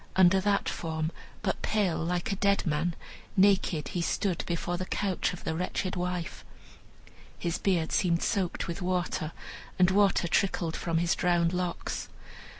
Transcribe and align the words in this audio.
Under 0.15 0.41
that 0.41 0.67
form, 0.67 1.11
but 1.43 1.61
pale 1.61 1.99
like 1.99 2.31
a 2.31 2.35
dead 2.35 2.65
man, 2.65 2.95
naked, 3.37 3.89
he 3.89 4.01
stood 4.01 4.43
before 4.47 4.75
the 4.75 4.87
couch 4.87 5.31
of 5.31 5.43
the 5.43 5.53
wretched 5.53 5.95
wife. 5.95 6.43
His 7.37 7.59
beard 7.59 7.91
seemed 7.91 8.23
soaked 8.23 8.67
with 8.67 8.81
water, 8.81 9.31
and 9.77 9.91
water 9.91 10.27
trickled 10.27 10.75
from 10.75 10.97
his 10.97 11.13
drowned 11.13 11.53
locks. 11.53 12.09